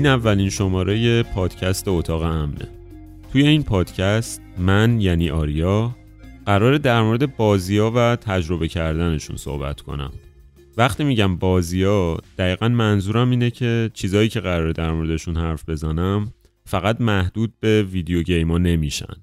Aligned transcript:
این 0.00 0.06
اولین 0.06 0.50
شماره 0.50 1.22
پادکست 1.22 1.88
اتاق 1.88 2.22
امنه. 2.22 2.68
توی 3.32 3.46
این 3.46 3.62
پادکست 3.62 4.42
من 4.58 5.00
یعنی 5.00 5.30
آریا 5.30 5.96
قراره 6.46 6.78
در 6.78 7.02
مورد 7.02 7.36
بازی 7.36 7.78
ها 7.78 7.92
و 7.94 8.16
تجربه 8.16 8.68
کردنشون 8.68 9.36
صحبت 9.36 9.80
کنم. 9.80 10.12
وقتی 10.76 11.04
میگم 11.04 11.36
بازی 11.36 11.84
ها 11.84 12.18
دقیقا 12.38 12.68
منظورم 12.68 13.30
اینه 13.30 13.50
که 13.50 13.90
چیزایی 13.94 14.28
که 14.28 14.40
قراره 14.40 14.72
در 14.72 14.92
موردشون 14.92 15.36
حرف 15.36 15.68
بزنم 15.68 16.32
فقط 16.64 17.00
محدود 17.00 17.52
به 17.60 17.82
video 17.82 18.22
game 18.22 18.50
ها 18.50 18.58
نمیشن. 18.58 19.14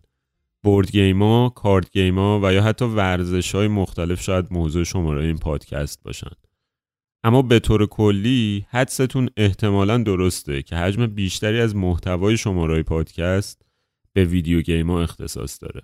board 0.64 0.92
game 0.92 1.24
ها، 1.24 1.50
card 1.50 1.92
game 1.92 2.20
ها 2.20 2.40
و 2.44 2.54
یا 2.54 2.64
حتی 2.64 2.86
ورزش 2.86 3.56
های 3.56 3.68
مختلف 3.68 4.22
شاید 4.22 4.46
موضوع 4.52 4.84
شماره 4.84 5.24
این 5.26 5.38
پادکست 5.38 6.04
باشن. 6.04 6.32
اما 7.24 7.42
به 7.42 7.60
طور 7.60 7.86
کلی 7.86 8.66
حدستون 8.70 9.30
احتمالا 9.38 9.98
درسته 9.98 10.62
که 10.64 10.76
حجم 10.76 11.08
بیشتری 11.08 11.60
از 11.60 11.76
محتوای 11.76 12.38
شماره 12.38 12.84
پادکست 12.84 13.66
به 14.14 14.26
ویدیو 14.26 14.62
گیم 14.62 14.92
ها 14.92 15.02
اختصاص 15.02 15.62
داره. 15.62 15.82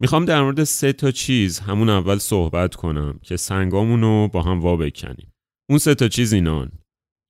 می‌خوام 0.00 0.24
در 0.24 0.42
مورد 0.42 0.64
سه 0.64 0.92
تا 0.92 1.10
چیز 1.10 1.58
همون 1.58 1.88
اول 1.90 2.18
صحبت 2.18 2.74
کنم 2.74 3.18
که 3.22 3.36
سنگامون 3.36 4.00
رو 4.00 4.28
با 4.28 4.42
هم 4.42 4.60
وا 4.60 4.76
بکنیم. 4.76 5.32
اون 5.68 5.78
سه 5.78 5.94
تا 5.94 6.08
چیز 6.08 6.32
اینان. 6.32 6.72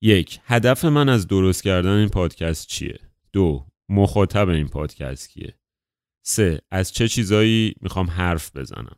یک 0.02 0.40
هدف 0.44 0.84
من 0.84 1.08
از 1.08 1.26
درست 1.26 1.62
کردن 1.62 1.90
این 1.98 2.08
پادکست 2.08 2.66
چیه؟ 2.66 2.98
دو 3.32 3.66
مخاطب 3.88 4.48
این 4.48 4.68
پادکست 4.68 5.30
کیه؟ 5.30 5.58
سه 6.26 6.60
از 6.70 6.92
چه 6.92 7.08
چیزایی 7.08 7.74
می‌خوام 7.80 8.10
حرف 8.10 8.56
بزنم؟ 8.56 8.96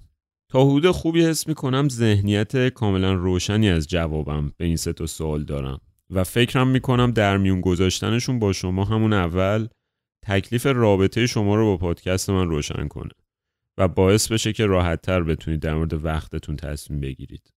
تا 0.51 0.65
حدود 0.65 0.91
خوبی 0.91 1.25
حس 1.25 1.47
می‌کنم 1.49 1.89
ذهنیت 1.89 2.69
کاملا 2.69 3.15
روشنی 3.15 3.69
از 3.71 3.89
جوابم 3.89 4.53
به 4.57 4.65
این 4.65 4.77
سه 4.77 4.93
تا 4.93 5.07
سوال 5.07 5.45
دارم 5.45 5.81
و 6.11 6.25
فکرم 6.25 6.69
می‌کنم 6.69 7.11
در 7.11 7.37
میون 7.37 7.61
گذاشتنشون 7.61 8.39
با 8.39 8.53
شما 8.53 8.85
همون 8.85 9.13
اول 9.13 9.69
تکلیف 10.27 10.67
رابطه 10.67 11.27
شما 11.27 11.57
رو 11.57 11.65
با 11.65 11.77
پادکست 11.77 12.31
من 12.31 12.49
روشن 12.49 12.89
کنه 12.89 13.11
و 13.79 13.89
باعث 13.89 14.33
بشه 14.33 14.53
که 14.53 14.67
راحتتر 14.67 15.23
بتونید 15.23 15.61
در 15.61 15.75
مورد 15.75 16.05
وقتتون 16.05 16.57
تصمیم 16.57 17.01
بگیرید. 17.01 17.53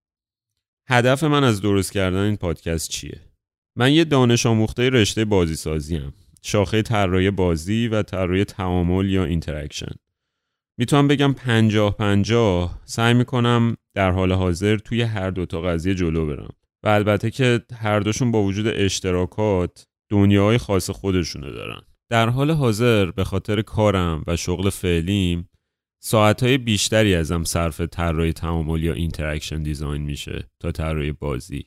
هدف 0.89 1.23
من 1.23 1.44
از 1.44 1.61
درست 1.61 1.92
کردن 1.92 2.20
این 2.20 2.38
پادکست 2.38 2.89
چیه؟ 2.89 3.22
من 3.78 3.94
یه 3.94 4.03
دانش 4.03 4.45
آموخته 4.45 4.89
رشته 4.89 5.26
بازی 5.26 5.55
سازی‌ام. 5.55 6.14
شاخه 6.42 6.81
طراحی 6.81 7.31
بازی 7.31 7.88
و 7.88 8.03
طراحی 8.03 8.45
تعامل 8.45 9.09
یا 9.09 9.26
interaction. 9.25 9.91
می‌تونم 10.81 11.07
بگم 11.07 11.33
پنجاه 11.33 11.97
پنجاه 11.97 12.81
سعی 12.85 13.13
می‌کنم 13.13 13.77
در 13.95 14.11
حال 14.11 14.31
حاضر 14.31 14.77
توی 14.77 15.01
هر 15.01 15.29
دوتا 15.29 15.61
قضیه 15.61 15.95
جلو 15.95 16.25
برم. 16.25 16.49
و 16.83 16.87
البته 16.87 17.31
که 17.31 17.61
هر 17.73 17.99
دوشون 17.99 18.31
با 18.31 18.43
وجود 18.43 18.67
اشتراکات 18.67 19.87
دنیاهای 20.09 20.57
خاص 20.57 20.89
خودشونو 20.89 21.52
دارن. 21.52 21.81
در 22.09 22.29
حال 22.29 22.52
حاضر 22.52 23.11
به 23.11 23.23
خاطر 23.23 23.61
کارم 23.61 24.23
و 24.27 24.35
شغل 24.35 24.69
فعلیم 24.69 25.49
ساعتهای 25.99 26.57
بیشتری 26.57 27.15
ازم 27.15 27.43
صرف 27.43 27.81
طراحی 27.81 28.33
تعامل 28.33 28.83
یا 28.83 28.93
interaction 28.94 29.64
design 29.64 30.02
میشه 30.02 30.49
تا 30.59 30.71
طراحی 30.71 31.11
بازی. 31.11 31.65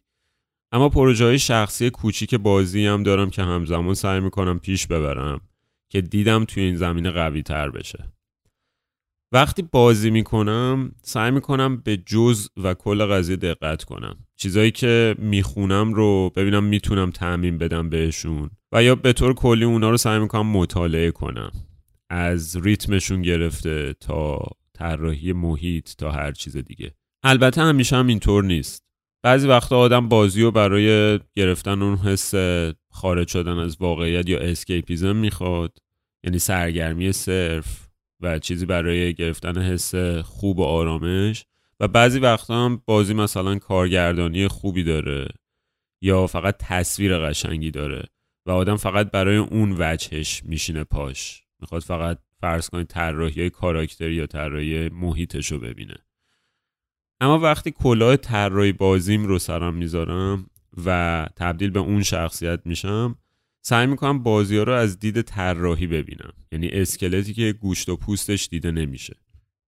اما 0.73 0.89
پروژه 0.89 1.25
های 1.25 1.39
شخصی 1.39 1.91
کوچیک 1.91 2.35
بازی 2.35 2.87
هم 2.87 3.03
دارم 3.03 3.31
که 3.31 3.43
همزمان 3.43 3.95
سعی 3.95 4.21
می‌کنم 4.21 4.59
پیش 4.59 4.87
ببرم 4.87 5.41
که 5.89 6.01
دیدم 6.01 6.45
توی 6.45 6.63
این 6.63 6.77
زمینه 6.77 7.11
قوی 7.11 7.43
تر 7.43 7.71
بشه. 7.71 8.15
وقتی 9.35 9.63
بازی 9.63 10.11
می‌کنم 10.11 10.93
سعی 11.03 11.31
می‌کنم 11.31 11.77
به 11.77 11.97
جز 11.97 12.49
و 12.57 12.75
کل 12.75 13.07
قضیه 13.07 13.37
دقت 13.37 13.85
کنم. 13.85 14.17
چیزایی 14.37 14.71
که 14.71 15.15
می‌خونم 15.19 15.95
رو 15.95 16.31
ببینم 16.37 16.65
می‌تونم 16.65 17.11
تعمین 17.11 17.59
بدم 17.59 17.89
بهشون 17.89 18.51
و 18.73 18.83
یا 18.83 18.95
به 18.95 19.13
طور 19.13 19.35
کلی 19.35 19.65
اونا 19.65 19.91
رو 19.91 19.97
سعی 19.97 20.19
می‌کنم 20.19 20.47
مطالعه 20.47 21.11
کنم. 21.11 21.51
از 22.11 22.57
ریتمشون 22.57 23.23
گرفته 23.23 23.95
تا 24.01 24.43
طراحی 24.75 25.33
محیط 25.33 25.97
تا 25.97 26.11
هر 26.11 26.33
چیز 26.33 26.57
دیگه. 26.57 26.95
البته 27.23 27.63
همیشه 27.63 27.97
هم 27.97 28.07
اینطور 28.07 28.45
نیست. 28.45 28.83
بعضی 29.23 29.49
وقتا 29.49 29.79
آدم 29.79 30.09
بازی 30.09 30.43
رو 30.43 30.51
برای 30.51 31.21
گرفتن 31.37 31.83
اون 31.83 31.97
حس 31.97 32.35
خارج 32.91 33.29
شدن 33.29 33.59
از 33.59 33.77
واقعیت 33.81 34.29
یا 34.29 34.39
اسکیپیزم 34.39 35.17
می‌خواد. 35.17 35.79
یعنی 36.25 36.39
سرگرمی 36.39 37.13
صرف. 37.13 37.84
و 38.21 38.39
چیزی 38.39 38.67
برای 38.67 39.15
گرفتن 39.15 39.63
حس 39.63 39.95
خوب 40.25 40.59
و 40.59 40.65
آرامش. 40.65 41.45
و 41.81 41.89
بعضی 41.89 42.19
وقتا 42.19 42.65
هم 42.65 42.83
بازی 42.87 43.15
مثلا 43.15 43.59
کارگردانی 43.59 44.49
خوبی 44.49 44.85
داره 44.85 45.29
یا 46.03 46.27
فقط 46.27 46.57
تصویر 46.59 47.19
قشنگی 47.19 47.71
داره 47.71 48.05
و 48.47 48.51
آدم 48.51 48.77
فقط 48.77 49.11
برای 49.11 49.37
اون 49.37 49.77
وجهش 49.79 50.43
میشینه 50.45 50.85
پاش. 50.85 51.43
می‌خواد 51.61 51.83
فقط 51.83 52.19
فرض 52.41 52.69
کنید 52.69 52.87
طراحی 52.87 53.51
کاراکتری 53.51 54.15
یا 54.15 54.27
طراحی 54.27 54.89
محیطش 54.89 55.53
رو 55.53 55.59
ببینه. 55.59 55.97
اما 57.21 57.39
وقتی 57.39 57.71
کلاه 57.71 58.17
طراحی 58.17 58.73
بازیم 58.73 59.25
رو 59.25 59.39
سرم 59.39 59.75
می‌ذارم 59.75 60.51
و 60.87 61.29
تبدیل 61.37 61.71
به 61.71 61.81
اون 61.81 62.03
شخصیت 62.03 62.61
میشم 62.65 63.19
سعی 63.67 63.87
می‌کنم 63.87 64.23
بازی 64.23 64.57
ها 64.57 64.63
رو 64.63 64.73
از 64.73 64.99
دید 64.99 65.23
طراحی 65.23 65.87
ببینم. 65.87 66.33
یعنی 66.53 66.69
اسکلتی 66.69 67.35
که 67.35 67.53
گوشت 67.53 67.89
و 67.89 67.97
پوستش 67.97 68.49
دیده 68.51 68.71
نمیشه. 68.71 69.17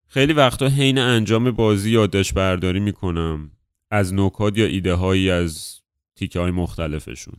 خیلی 0.08 0.32
وقتا 0.32 0.68
حین 0.68 0.98
انجام 0.98 1.50
بازی 1.50 1.90
یادداشت 1.90 2.34
برداری 2.34 2.80
می‌کنم 2.80 3.50
از 3.90 4.14
نکات 4.14 4.58
یا 4.58 4.66
ایده 4.66 4.94
هایی 4.94 5.30
از 5.30 5.80
تیکه 6.16 6.40
های 6.40 6.50
مختلفشون. 6.50 7.34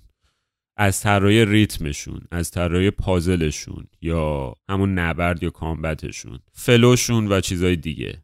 از 0.78 1.02
طراحی 1.02 1.46
ریتمشون 1.46 2.22
از 2.32 2.52
طراحی 2.52 2.92
پازلشون 2.92 3.88
یا 4.02 4.54
همون 4.70 4.94
نبرد 5.00 5.44
یا 5.44 5.50
کامبتشون 5.50 6.40
فلوشون 6.52 7.28
و 7.32 7.42
چیزای 7.42 7.76
دیگه. 7.76 8.24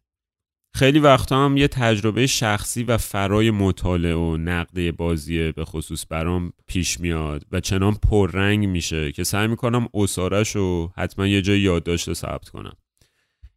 خیلی 0.75 0.99
وقتا 0.99 1.45
هم 1.45 1.57
یه 1.57 1.67
تجربه 1.67 2.27
شخصی 2.27 2.83
و 2.83 2.97
فرای 2.97 3.51
مطالعه 3.51 4.15
و 4.15 4.37
نقده 4.37 4.91
بازی 4.91 5.51
به 5.51 5.65
خصوص 5.65 6.05
برام 6.09 6.53
پیش 6.67 6.99
میاد 6.99 7.45
و 7.51 7.59
چنان 7.59 7.93
پررنگ 7.93 8.65
میشه 8.67 9.11
که 9.11 9.23
سعی 9.23 9.47
می‌کنم 9.47 9.87
اصارش 9.93 10.55
رو 10.55 10.91
حتما 10.97 11.27
یه 11.27 11.41
جای 11.41 11.59
یادداشت 11.59 12.13
ثبت 12.13 12.49
کنم. 12.49 12.73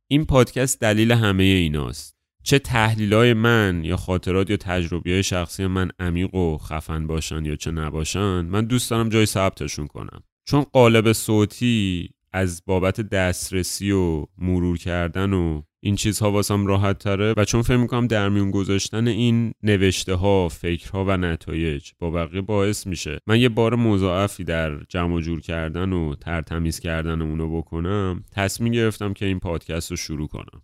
این 0.09 0.25
پادکست 0.25 0.81
دلیل 0.81 1.13
همه 1.13 1.43
ایناست. 1.43 2.17
چه 2.43 2.59
تحلیلای 2.59 3.33
من 3.33 3.85
یا 3.85 3.97
خاطرات 3.97 4.51
یا 4.51 4.57
تجربی 4.57 5.13
های 5.13 5.23
شخصی 5.23 5.67
من 5.67 5.91
عمیق 5.99 6.35
و 6.35 6.59
خفن 6.59 7.07
باشن 7.07 7.45
یا 7.45 7.57
چه 7.57 7.71
نباشن 7.71 8.41
من 8.41 8.65
دوست 8.65 8.91
دارم 8.91 9.09
جای 9.09 9.27
ثبتشون 9.27 9.87
کنم. 9.87 10.23
چون 10.45 10.63
قالب 10.63 11.13
صوتی 11.13 12.11
از 12.33 12.63
بابت 12.67 13.01
دسترسی 13.01 13.91
و 13.91 14.27
مرور 14.39 14.79
کردن 14.79 15.33
و 15.33 15.63
این 15.87 15.97
چیزها 15.97 16.33
واسم 16.33 16.67
راحت 16.67 16.99
تره 16.99 17.35
و 17.37 17.45
چون 17.45 17.63
فکر 17.63 17.77
می‌کنم 17.77 18.07
در 18.07 18.29
میون 18.29 18.51
گذاشتن 18.51 19.07
این 19.09 19.53
نوشته 19.63 20.15
ها 20.15 20.49
فکرها 20.49 21.05
و 21.05 21.17
نتایج 21.17 21.91
با 21.99 22.11
بقیه 22.11 22.41
باعث 22.41 22.87
میشه. 22.87 23.19
من 23.27 23.41
یه 23.41 23.49
بار 23.49 23.75
مضاعفی 23.75 24.45
در 24.45 24.79
جمع 24.89 25.21
جور 25.21 25.41
کردن 25.41 25.93
و 25.93 26.15
ترتمیز 26.15 26.81
کردن 26.81 27.23
اونو 27.23 27.57
بکنم 27.59 28.25
تصمیم 28.33 28.73
گرفتم 28.73 29.13
که 29.13 29.27
این 29.27 29.39
پادکست 29.39 29.91
رو 29.91 29.97
شروع 29.97 30.29
کنم. 30.29 30.63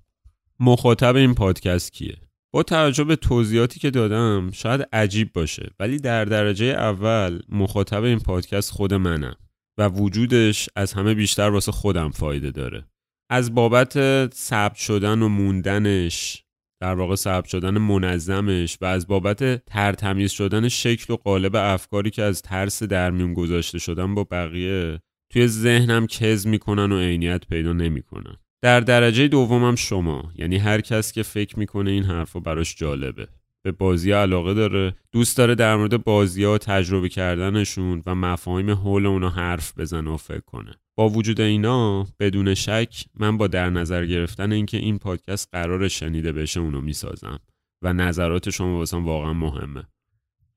مخاطب 0.60 1.16
این 1.16 1.34
پادکست 1.34 1.92
کیه؟ 1.92 2.16
با 2.52 2.62
توجه 2.62 3.04
به 3.04 3.16
توضیحاتی 3.16 3.80
که 3.80 3.90
دادم 3.90 4.50
شاید 4.50 4.88
عجیب 4.92 5.32
باشه 5.32 5.70
ولی 5.80 5.98
در 5.98 6.25
درجه 6.25 6.66
اول 6.66 7.40
مخاطب 7.48 8.04
این 8.04 8.18
پادکست 8.18 8.70
خود 8.70 8.94
منم 8.94 9.36
و 9.78 9.88
وجودش 9.88 10.68
از 10.76 10.92
همه 10.92 11.14
بیشتر 11.14 11.50
واسه 11.50 11.72
خودم 11.72 12.10
فایده 12.10 12.50
داره. 12.50 12.84
از 13.30 13.54
بابت 13.54 14.34
ثبت 14.34 14.76
شدن 14.76 15.22
و 15.22 15.28
موندنش 15.28 16.44
در 16.80 16.94
واقع 16.94 17.14
ثبت 17.14 17.44
شدن 17.44 17.78
منظمش 17.78 18.78
و 18.80 18.84
از 18.84 19.06
بابت 19.06 19.64
ترتمیز 19.64 20.30
شدن 20.30 20.69
شکل 20.69 21.12
و 21.12 21.16
قالب 21.16 21.56
افکاری 21.56 22.10
که 22.10 22.22
از 22.22 22.42
ترس 22.42 22.82
در 22.82 23.10
میون 23.10 23.34
گذاشته 23.34 23.78
شدن 23.78 24.14
با 24.14 24.24
بقیه 24.24 25.00
توی 25.32 25.46
ذهنم 25.46 26.06
کز 26.06 26.46
می‌کنن 26.46 26.92
و 26.92 26.98
عینیت 26.98 27.46
پیدا 27.46 27.72
نمی‌کنن. 27.72 28.36
در 28.62 28.80
درجه 28.80 29.28
دومم 29.28 29.75
شما 29.75 30.32
یعنی 30.36 30.56
هر 30.56 30.80
کس 30.80 31.12
که 31.12 31.22
فکر 31.22 31.58
می‌کنه 31.58 31.90
این 31.90 32.04
حرفو 32.04 32.40
براش 32.40 32.76
جالبه. 32.76 33.28
به 33.62 33.72
بازی 33.72 34.12
علاقه 34.12 34.54
داره 34.54 34.94
دوست 35.12 35.36
داره 35.36 35.54
در 35.54 35.76
مورد 35.76 36.04
بازی 36.04 36.44
ها 36.44 36.58
تجربه 36.58 37.08
کردنشون 37.08 38.02
و 38.06 38.14
مفاهیم 38.14 38.70
حول 38.70 39.06
اونا 39.06 39.28
حرف 39.28 39.78
بزنه 39.78 40.10
و 40.10 40.16
فکر 40.16 40.40
کنه. 40.40 40.75
با 40.96 41.08
وجود 41.08 41.40
اینا 41.40 42.06
بدون 42.20 42.54
شک 42.54 43.04
من 43.14 43.36
با 43.36 43.46
در 43.46 43.70
نظر 43.70 44.06
گرفتن 44.06 44.52
اینکه 44.52 44.76
این 44.76 44.98
پادکست 44.98 45.48
قرار 45.52 45.88
شنیده 45.88 46.32
بشه 46.32 46.60
اونو 46.60 46.80
می‌سازم 46.80 47.38
و 47.82 47.92
نظرات 47.92 48.50
شما 48.50 48.78
واسم 48.78 49.04
واقعا 49.04 49.32
مهمه. 49.32 49.84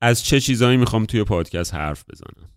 از 0.02 0.24
چه 0.24 0.40
چیزایی 0.40 0.78
می‌خوام 0.78 1.06
توی 1.06 1.24
پادکست 1.24 1.74
حرف 1.74 2.04
بزنم؟ 2.10 2.50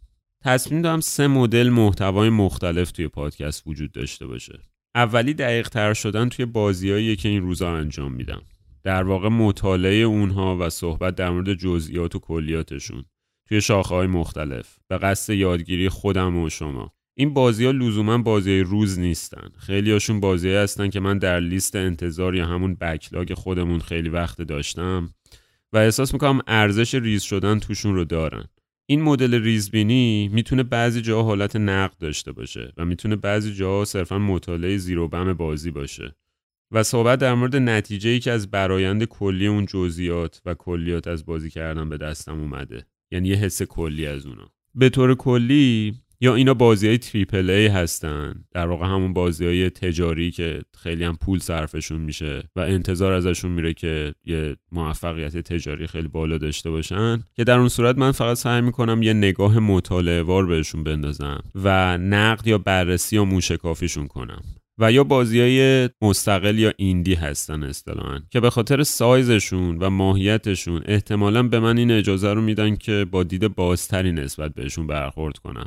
تصمیم 0.44 0.82
دارم 0.82 1.00
سه 1.00 1.26
مدل 1.26 1.68
محتوای 1.68 2.28
مختلف 2.28 2.90
توی 2.90 3.08
پادکست 3.08 3.66
وجود 3.66 3.92
داشته 3.92 4.26
باشه. 4.26 4.58
اولی 4.94 5.34
دقیق 5.34 5.68
تر 5.68 5.94
شدن 5.94 6.28
توی 6.28 6.46
بازیهایی 6.46 7.16
که 7.16 7.28
این 7.28 7.42
روزا 7.42 7.76
انجام 7.76 8.12
میدم. 8.12 8.42
در 8.82 9.02
واقع 9.02 9.28
مطالعه 9.28 10.02
اونها 10.02 10.56
و 10.60 10.70
صحبت 10.70 11.14
در 11.14 11.30
مورد 11.30 11.54
جزئیات 11.54 12.14
و 12.14 12.18
کلیاتشون 12.18 13.04
توی 13.48 13.60
شاخه 13.60 13.94
های 13.94 14.06
مختلف. 14.06 14.78
به 14.88 14.98
قصد 14.98 15.32
یادگیری 15.32 15.88
خودم 15.88 16.36
و 16.36 16.50
شما. 16.50 16.92
این 17.20 17.34
بازی 17.34 17.64
ها 17.64 17.70
لزوما 17.70 18.18
بازی 18.18 18.60
روز 18.60 18.98
نیستن. 18.98 19.48
خیلی 19.56 19.92
هاشون 19.92 20.20
بازی 20.20 20.50
هستن 20.50 20.90
که 20.90 21.00
من 21.00 21.18
در 21.18 21.40
لیست 21.40 21.76
انتظار 21.76 22.34
یا 22.34 22.46
همون 22.46 22.74
بکلاگ 22.74 23.34
خودمون 23.34 23.80
خیلی 23.80 24.08
وقت 24.08 24.42
داشتم 24.42 25.10
و 25.72 25.78
احساس 25.78 26.12
می‌کنم 26.12 26.40
ارزش 26.46 26.94
ریز 26.94 27.22
شدن 27.22 27.58
توشون 27.58 27.94
رو 27.94 28.04
دارن. 28.04 28.44
این 28.86 29.02
مدل 29.02 29.42
ریزبینی 29.42 30.30
می‌تونه 30.32 30.62
بعضی 30.62 31.00
جاها 31.00 31.22
حالت 31.22 31.56
نقد 31.56 31.98
داشته 31.98 32.32
باشه 32.32 32.72
و 32.76 32.84
می‌تونه 32.84 33.16
بعضی 33.16 33.54
جاها 33.54 33.84
صرفا 33.84 34.18
مطالعه 34.18 34.76
زیرو 34.76 35.08
بم 35.08 35.32
بازی 35.32 35.70
باشه 35.70 36.16
و 36.70 36.82
صحبت 36.82 37.18
در 37.18 37.34
مورد 37.34 37.56
نتیجه 37.56 38.10
ای 38.10 38.20
که 38.20 38.30
از 38.30 38.50
برایند 38.50 39.04
کلی 39.04 39.46
اون 39.46 39.66
جزئیات 39.66 40.42
و 40.46 40.54
کلیات 40.54 41.08
از 41.08 41.26
بازی 41.26 41.50
کردن 41.50 41.88
به 41.88 41.96
دستم 41.96 42.40
اومده. 42.40 42.86
یعنی 43.10 43.28
یه 43.28 43.36
حس 43.36 43.62
کلی 43.62 44.06
از 44.06 44.26
اونا. 44.26 44.50
به 44.74 44.88
طور 44.88 45.14
کلی 45.14 45.94
یا 46.20 46.34
اینا 46.34 46.54
بازی 46.54 46.88
های 46.88 46.98
تریپل 46.98 47.50
ای 47.50 47.66
هستن. 47.66 48.44
در 48.52 48.66
واقع 48.66 48.86
همون 48.86 49.12
بازی 49.12 49.46
های 49.46 49.70
تجاری 49.70 50.30
که 50.30 50.60
خیلی 50.78 51.04
هم 51.04 51.16
پول 51.16 51.38
صرفشون 51.38 52.00
میشه 52.00 52.42
و 52.56 52.60
انتظار 52.60 53.12
ازشون 53.12 53.50
میره 53.50 53.74
که 53.74 54.14
یه 54.24 54.56
موفقیت 54.72 55.36
تجاری 55.36 55.86
خیلی 55.86 56.08
بالا 56.08 56.38
داشته 56.38 56.70
باشن. 56.70 57.22
که 57.36 57.44
در 57.44 57.58
اون 57.58 57.68
صورت 57.68 57.98
من 57.98 58.12
فقط 58.12 58.36
سعی 58.36 58.60
می‌کنم 58.60 59.02
یه 59.02 59.12
نگاه 59.12 59.58
مطالعه 59.58 60.22
وار 60.22 60.46
بهشون 60.46 60.84
بندازم 60.84 61.42
و 61.54 61.98
نقد 61.98 62.46
یا 62.46 62.58
بررسی 62.58 63.16
یا 63.16 63.24
موشکافیشون 63.24 64.06
کنم. 64.06 64.42
و 64.80 64.92
یا 64.92 65.04
بازی 65.04 65.40
های 65.40 65.88
مستقل 66.02 66.58
یا 66.58 66.72
ایندی 66.76 67.14
هستن 67.14 67.62
اصطلاحا. 67.62 68.18
که 68.30 68.40
به 68.40 68.50
خاطر 68.50 68.82
سایزشون 68.82 69.78
و 69.78 69.90
ماهیتشون 69.90 70.82
احتمالا 70.84 71.42
به 71.42 71.60
من 71.60 71.78
این 71.78 71.90
اجازه 71.90 72.32
رو 72.32 72.40
میدن 72.40 72.76
که 72.76 73.06
با 73.10 73.22
دید 73.22 73.54
بازتری 73.54 74.12
نسبت 74.12 74.54
بهشون 74.54 74.86
برخورد 74.86 75.38
کنم. 75.38 75.66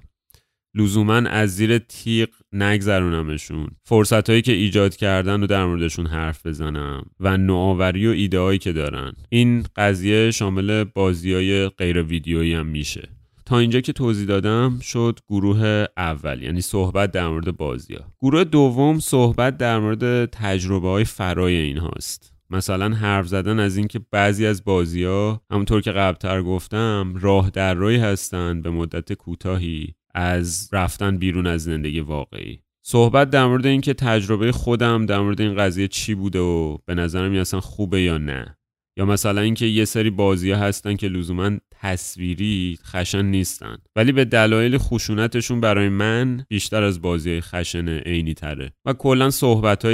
لزوما 0.75 1.13
از 1.15 1.55
زیر 1.55 1.77
تیغ 1.77 2.29
نگذرونمشون. 2.53 3.67
فرصت 3.83 4.29
هایی 4.29 4.41
که 4.41 4.51
ایجاد 4.51 4.95
کردن 4.95 5.43
و 5.43 5.47
در 5.47 5.65
موردشون 5.65 6.05
حرف 6.05 6.45
بزنم 6.45 7.05
و 7.19 7.37
نوآوری 7.37 8.07
و 8.07 8.09
ایده 8.09 8.57
که 8.57 8.73
دارن. 8.73 9.13
این 9.29 9.65
قضیه 9.75 10.31
شامل 10.31 10.83
بازی 10.83 11.33
های 11.33 11.67
غیر 11.67 12.03
ویدیویی 12.03 12.53
هم 12.53 12.65
میشه. 12.65 13.09
تا 13.45 13.59
اینجا 13.59 13.81
که 13.81 13.93
توضیح 13.93 14.27
دادم 14.27 14.79
شد 14.79 15.19
گروه 15.29 15.85
اول 15.97 16.43
یعنی 16.43 16.61
صحبت 16.61 17.11
در 17.11 17.27
مورد 17.27 17.57
بازی 17.57 17.95
ها. 17.95 18.03
گروه 18.19 18.43
دوم 18.43 18.99
صحبت 18.99 19.57
در 19.57 19.79
مورد 19.79 20.25
تجربه 20.25 20.87
های 20.87 21.05
فرای 21.05 21.55
این 21.55 21.77
هاست. 21.77 22.33
مثلا 22.49 22.95
حرف 22.95 23.27
زدن 23.27 23.59
از 23.59 23.77
اینکه 23.77 23.99
بعضی 24.11 24.45
از 24.45 24.63
بازی 24.63 25.03
ها 25.03 25.41
همونطور 25.51 25.81
که 25.81 25.91
قبلتر 25.91 26.41
گفتم 26.41 27.13
راه 27.21 27.49
در 27.49 27.73
روی 27.73 27.95
هستن 27.95 28.61
به 28.61 28.69
مدت 28.69 29.13
کوتاهی. 29.13 29.95
از 30.15 30.69
رفتن 30.73 31.17
بیرون 31.17 31.47
از 31.47 31.63
زندگی 31.63 31.99
واقعی. 31.99 32.59
صحبت 32.85 33.29
در 33.29 33.45
مورد 33.45 33.65
اینکه 33.65 33.93
تجربه 33.93 34.51
خودم 34.51 35.05
در 35.05 35.19
مورد 35.19 35.41
این 35.41 35.55
قضیه 35.55 35.87
چی 35.87 36.15
بوده 36.15 36.39
و 36.39 36.77
به 36.85 36.95
نظرم 36.95 37.33
اصلا 37.33 37.59
خوبه 37.59 38.01
یا 38.01 38.17
نه. 38.17 38.57
یا 38.97 39.05
مثلا 39.05 39.41
اینکه 39.41 39.65
یه 39.65 39.85
سری 39.85 40.09
بازی 40.09 40.51
هستن 40.51 40.95
که 40.95 41.07
لزوما 41.07 41.51
تصویری 41.71 42.79
خشن 42.85 43.25
نیستن. 43.25 43.77
ولی 43.95 44.11
به 44.11 44.25
دلایل 44.25 44.77
خشونتشون 44.77 45.61
برای 45.61 45.89
من 45.89 46.45
بیشتر 46.49 46.83
از 46.83 47.01
بازی 47.01 47.41
خشن 47.41 47.89
عینی 47.89 48.33
تره. 48.33 48.73
و 48.85 48.93
کلا 48.93 49.29
صحبت 49.29 49.85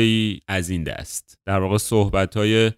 از 0.47 0.69
این 0.69 0.83
دست. 0.83 1.37
در 1.45 1.59
واقع 1.59 1.77
صحبت 1.77 2.37
های 2.37 2.71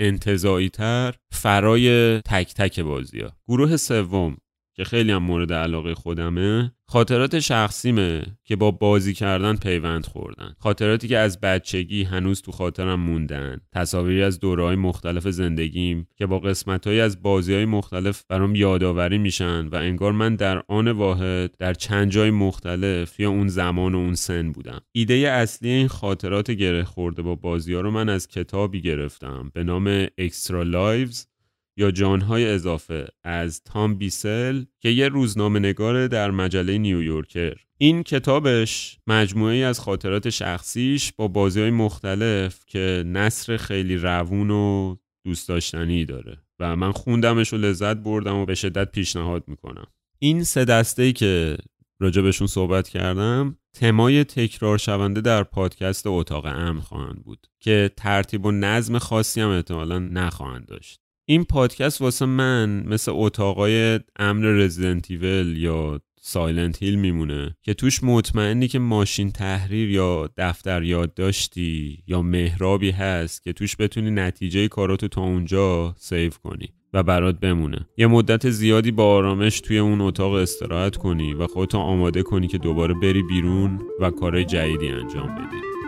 تر 0.73 1.15
فرای 1.31 2.17
تک 2.21 2.53
تک 2.53 2.79
بازی 2.79 3.19
ها 3.19 3.31
گروه 3.47 3.77
سوم. 3.77 4.37
که 4.79 4.85
خیلی 4.85 5.11
هم 5.11 5.23
مورد 5.23 5.53
علاقه 5.53 5.95
خودمه 5.95 6.71
خاطرات 6.91 7.39
شخصیمه 7.39 8.23
که 8.43 8.55
با 8.55 8.71
بازی 8.71 9.13
کردن 9.13 9.55
پیوند 9.55 10.05
خوردن. 10.05 10.55
خاطراتی 10.59 11.07
که 11.07 11.17
از 11.17 11.39
بچگی 11.39 12.03
هنوز 12.03 12.41
تو 12.41 12.51
خاطرم 12.51 12.99
موندن. 12.99 13.57
تصاویری 13.73 14.23
از 14.23 14.39
دورهای 14.39 14.75
مختلف 14.75 15.27
زندگیم 15.27 16.07
که 16.15 16.25
با 16.25 16.39
قسمتهایی 16.39 16.99
از 16.99 17.21
بازی 17.21 17.53
های 17.53 17.65
مختلف 17.65 18.23
برام 18.29 18.55
یادآوری 18.55 19.17
میشن 19.17 19.67
و 19.67 19.75
انگار 19.75 20.11
من 20.11 20.35
در 20.35 20.63
آن 20.67 20.87
واحد 20.87 21.57
در 21.57 21.73
چند 21.73 22.09
جای 22.09 22.31
مختلف 22.31 23.19
یا 23.19 23.29
اون 23.29 23.47
زمان 23.47 23.95
و 23.95 23.97
اون 23.97 24.15
سن 24.15 24.51
بودم. 24.51 24.81
ایده 24.91 25.13
اصلی 25.13 25.69
این 25.69 25.87
خاطرات 25.87 26.51
گره 26.51 26.83
خورده 26.83 27.21
با 27.21 27.35
بازی 27.35 27.73
ها 27.73 27.81
رو 27.81 27.91
من 27.91 28.09
از 28.09 28.27
کتابی 28.27 28.81
گرفتم 28.81 29.51
به 29.53 29.63
نام 29.63 30.07
Extra 30.17 30.63
Lives 30.63 31.28
یا 31.77 31.91
جانهای 31.91 32.47
اضافه 32.47 33.07
از 33.23 33.63
تام 33.63 33.95
بیسل 33.95 34.63
که 34.79 34.89
یه 34.89 35.07
روزنامه 35.07 35.59
نگار 35.59 36.07
در 36.07 36.31
مجله 36.31 36.77
نیویورکر. 36.77 37.53
این 37.77 38.03
کتابش 38.03 38.97
مجموعه 39.07 39.57
از 39.57 39.79
خاطرات 39.79 40.29
شخصیش 40.29 41.13
با 41.17 41.27
بازی 41.27 41.61
های 41.61 41.71
مختلف 41.71 42.65
که 42.67 43.03
نصر 43.07 43.57
خیلی 43.57 43.97
روون 43.97 44.49
و 44.49 44.95
دوست 45.25 45.49
داشتنی 45.49 46.05
داره 46.05 46.37
و 46.59 46.75
من 46.75 46.91
خوندمش 46.91 47.53
و 47.53 47.57
لذت 47.57 47.97
بردم 47.97 48.35
و 48.35 48.45
به 48.45 48.55
شدت 48.55 48.91
پیشنهاد 48.91 49.43
می‌کنم. 49.47 49.87
این 50.19 50.43
سه 50.43 50.65
دسته 50.65 51.11
که 51.11 51.57
راجبشون 51.99 52.47
صحبت 52.47 52.89
کردم 52.89 53.57
تمای 53.73 54.23
تکرار 54.23 54.77
شونده 54.77 55.21
در 55.21 55.43
پادکست 55.43 56.07
اتاق 56.07 56.45
امن 56.45 56.79
خواهند 56.79 57.23
بود 57.23 57.47
که 57.59 57.91
ترتیب 57.97 58.45
و 58.45 58.51
نظم 58.51 58.97
خاصی 58.97 59.41
هم 59.41 59.49
احتمالا 59.49 59.99
نخواهند 59.99 60.65
داشت. 60.65 60.99
این 61.29 61.43
پادکست 61.43 62.01
واسه 62.01 62.25
من 62.25 62.83
مثل 62.85 63.11
اتاقای 63.15 63.99
امن 64.19 64.45
Resident 64.45 65.20
Evil 65.20 65.57
یا 65.57 65.99
Silent 66.21 66.83
Hill 66.83 66.95
میمونه 66.95 67.55
که 67.61 67.73
توش 67.73 68.03
مطمئنی 68.03 68.67
که 68.67 68.79
ماشین 68.79 69.31
تحریر 69.31 69.89
یا 69.89 70.29
دفتر 70.37 70.83
یادداشتی 70.83 72.03
یا 72.07 72.21
محرابی 72.21 72.91
هست 72.91 73.43
که 73.43 73.53
توش 73.53 73.75
بتونی 73.79 74.11
نتیجه 74.11 74.67
کاراتو 74.67 75.07
تا 75.07 75.21
اونجا 75.21 75.95
save 75.97 76.31
کنی 76.43 76.69
و 76.93 77.03
برات 77.03 77.39
بمونه. 77.39 77.87
یه 77.97 78.07
مدت 78.07 78.49
زیادی 78.49 78.91
با 78.91 79.15
آرامش 79.15 79.61
توی 79.61 79.77
اون 79.77 80.01
اتاق 80.01 80.33
استراحت 80.33 80.95
کنی 80.95 81.33
و 81.33 81.47
خودتو 81.47 81.77
آماده 81.77 82.23
کنی 82.23 82.47
که 82.47 82.57
دوباره 82.57 82.93
بری 82.93 83.23
بیرون 83.23 83.81
و 83.99 84.09
کارهای 84.09 84.45
جدیدی 84.45 84.87
انجام 84.87 85.35
بدی. 85.35 85.78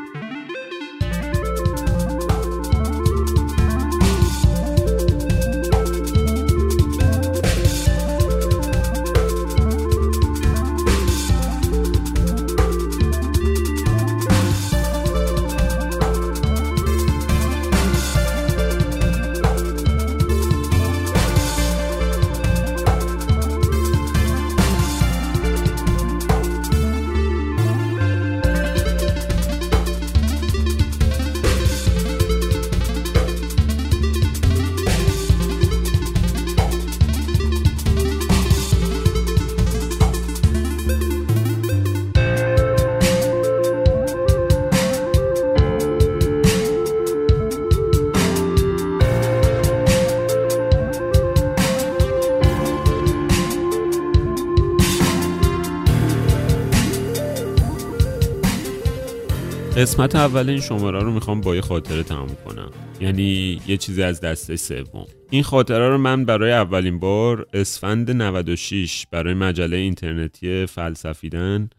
قسمت 59.81 60.15
اول 60.15 60.49
این 60.49 60.59
شماره 60.59 60.99
رو 60.99 61.11
می‌خوام 61.11 61.41
با 61.41 61.55
یه 61.55 61.61
خاطره 61.61 62.03
تموم 62.03 62.35
کنم. 62.45 62.71
یعنی 62.99 63.61
یه 63.67 63.77
چیزی 63.77 64.03
از 64.03 64.21
دسته 64.21 64.55
سوم. 64.55 65.07
این 65.29 65.43
خاطره 65.43 65.89
رو 65.89 65.97
من 65.97 66.25
برای 66.25 66.51
اولین 66.51 66.99
بار 66.99 67.47
اسفند 67.53 68.11
96 68.11 69.07
برای 69.11 69.33
مجله 69.33 69.77
اینترنتی 69.77 70.65
فلسفیدن 70.65 71.69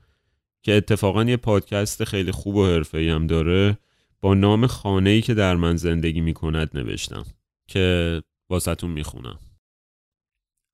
که 0.62 0.74
اتفاقا 0.74 1.24
یه 1.24 1.36
پادکست 1.36 2.04
خیلی 2.04 2.32
خوب 2.32 2.56
و 2.56 2.66
حرفه‌ای 2.66 3.08
هم 3.08 3.26
داره 3.26 3.78
با 4.20 4.34
نام 4.34 4.66
خانه‌ای 4.66 5.20
که 5.20 5.34
در 5.34 5.56
من 5.56 5.76
زندگی 5.76 6.20
می‌کند 6.20 6.70
نوشتم 6.74 7.24
که 7.68 8.22
واسهتون 8.50 8.90
می‌خونم. 8.90 9.38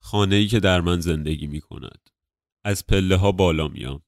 خانه‌ای 0.03 0.47
که 0.47 0.61
در 0.61 0.81
من 0.81 1.01
زندگی 1.01 1.47
می‌کند. 1.47 2.11
از 2.65 2.87
پله 2.87 3.17
ها 3.17 3.33
بالا 3.33 3.69
میام. 3.69 4.03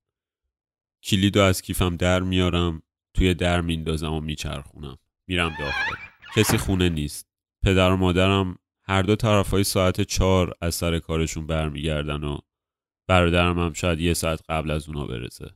کلید 1.03 1.39
از 1.39 1.63
کیفم 1.63 1.97
در 1.97 2.21
میارم. 2.21 2.83
توی 3.21 3.35
در 3.35 3.61
میندازم 3.61 4.13
و 4.13 4.21
میچرخونم. 4.21 4.97
میرم 5.29 5.53
داخل 5.59 5.95
کسی 6.37 6.59
خونه 6.59 6.89
نیست. 6.89 7.29
پدر 7.65 7.91
و 7.91 7.97
مادرم 7.97 8.59
هر 8.85 9.03
دو 9.03 9.17
طرف 9.17 9.51
های 9.51 9.65
ساعت 9.65 10.01
چهار 10.01 10.55
از 10.61 10.75
سر 10.75 10.99
کارشون 10.99 11.47
برمیگردن 11.47 12.25
و 12.25 12.39
برادرم 13.09 13.59
هم 13.59 13.73
شاید 13.73 14.01
یه 14.01 14.15
ساعت 14.15 14.43
قبل 14.49 14.71
از 14.71 14.89
اونا 14.89 15.07
برسه. 15.07 15.51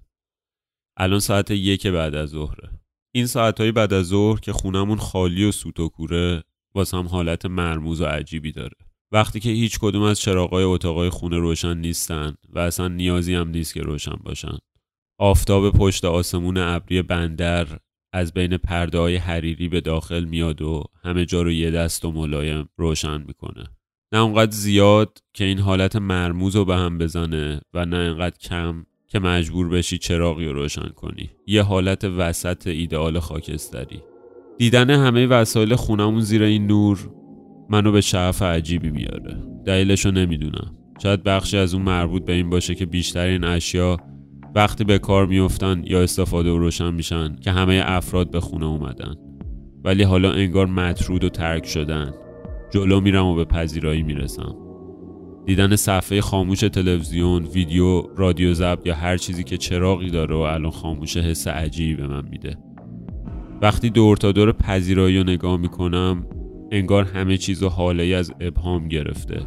الان 0.97 1.21
ساعت 1.21 1.51
یک 1.51 1.87
بعد 1.87 2.15
از 2.15 2.29
ظهره. 2.29 2.71
این 3.15 3.27
ساعتهای 3.27 3.73
بعد 3.73 3.93
از 3.93 4.07
ظهر 4.07 4.41
که 4.41 4.53
خونمون 4.53 4.99
خالی 4.99 5.45
و 5.45 5.53
سوت 5.53 5.81
و 5.81 5.89
کوره 5.89 6.43
واسه 6.75 6.97
هم 6.97 7.07
حالت 7.07 7.47
مرموز 7.47 8.01
و 8.01 8.05
عجیبی 8.05 8.53
داره. 8.53 8.77
وقتی 9.13 9.41
که 9.41 9.51
هیچ 9.51 9.79
کدوم 9.79 10.03
از 10.03 10.21
چراغای 10.21 10.65
اتاقای 10.65 11.11
خونه 11.11 11.39
روشن 11.39 11.77
نیستن 11.77 12.35
و 12.49 12.59
اصلا 12.59 12.89
نیازی 12.89 13.35
هم 13.35 13.49
نیست 13.49 13.75
که 13.75 13.83
روشن 13.83 14.17
باشن. 14.25 14.59
آفتاب 15.19 15.71
پشت 15.71 16.05
آسمون 16.05 16.57
ابری 16.59 17.03
بندر 17.03 17.67
از 18.13 18.33
بین 18.33 18.57
پرده 18.57 18.99
های 18.99 19.17
حریری 19.17 19.69
به 19.69 19.81
داخل 19.81 20.25
میاد 20.25 20.63
و 20.63 20.85
همه 21.05 21.25
جا 21.25 21.43
رو 21.43 21.53
یه 21.53 21.71
دست 21.71 22.05
و 22.05 22.13
ملایم 22.13 22.69
روشن 22.77 23.23
می‌کنه. 23.27 23.65
نه 24.13 24.21
اونقدر 24.21 24.51
زیاد 24.51 25.19
که 25.35 25.45
این 25.45 25.59
حالت 25.59 25.97
مرموز 25.97 26.57
رو 26.57 26.65
به 26.65 26.77
هم 26.77 26.99
بزنه 26.99 27.61
و 27.75 27.85
نه 27.87 27.97
انقدر 27.97 28.39
کم 28.39 28.87
که 29.09 29.19
مجبور 29.19 29.69
بشی 29.69 29.99
چراغی 29.99 30.47
رو 30.47 30.53
روشن 30.53 30.89
کنی. 30.89 31.31
یه 31.47 31.63
حالت 31.63 32.05
وسط 32.05 32.67
ایدئال 32.67 33.19
خاکستری. 33.19 34.03
دیدن 34.59 34.91
همه 34.91 35.27
وسایل 35.27 35.75
خونمون 35.75 36.21
زیر 36.21 36.43
این 36.43 36.67
نور 36.67 37.11
منو 37.71 37.93
به 37.93 38.01
شعف 38.01 38.43
عجیبی 38.43 38.91
میاره. 38.91 39.43
دلیلشو 39.67 40.11
نمی‌دونم. 40.11 40.77
شاید 41.03 41.23
بخشی 41.23 41.57
از 41.57 41.75
اون 41.75 41.83
مربوط 41.83 42.25
به 42.25 42.33
این 42.33 42.51
باشه 42.51 42.75
که 42.75 42.87
بیشترین 42.87 43.45
اشیا 43.45 43.97
وقتی 44.55 44.85
به 44.85 44.99
کار 44.99 45.27
میفتن 45.27 45.83
یا 45.85 46.03
استفاده 46.03 46.51
و 46.51 46.59
روشن 46.59 46.95
میشن 46.95 47.37
که 47.37 47.51
همه 47.51 47.83
افراد 47.87 48.31
به 48.31 48.41
خونه 48.41 48.67
اومدن. 48.67 49.15
ولی 49.85 50.03
حالا 50.03 50.33
انگار 50.33 50.67
مطرود 50.67 51.25
و 51.25 51.29
ترک 51.29 51.67
شدن. 51.67 52.15
جلو 52.71 53.01
میرم 53.01 53.27
و 53.27 53.35
به 53.35 53.45
پذیرایی 53.45 54.03
می‌رسم. 54.03 54.57
دیدن 55.47 55.77
صفحه 55.77 56.21
خاموش 56.21 56.61
تلویزیون، 56.61 57.45
ویدیو، 57.45 58.03
رادیو 58.17 58.55
ضبط 58.55 58.87
یا 58.87 58.95
هر 58.95 59.17
چیزی 59.17 59.45
که 59.45 59.57
چراغی 59.57 60.11
داره 60.11 60.35
و 60.35 60.39
الان 60.39 60.71
خاموش 60.71 61.17
حس 61.17 61.49
عجیبی 61.49 61.95
به 61.95 62.07
من 62.07 62.29
میده. 62.29 62.57
وقتی 63.63 63.91
دور 63.91 64.17
تا 64.17 64.33
دور 64.33 64.53
پذیرایی 64.53 65.19
رو 65.19 65.25
نگاه 65.25 65.57
می‌کنم 65.57 66.27
انگار 66.73 67.05
همه 67.05 67.37
چیز 67.37 67.63
و 67.63 67.69
حاله 67.69 68.05
از 68.05 68.33
ابهام 68.41 68.89
گرفته. 68.89 69.41